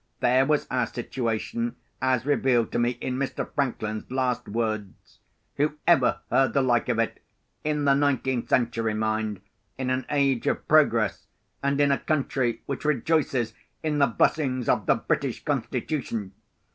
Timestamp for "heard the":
6.31-6.63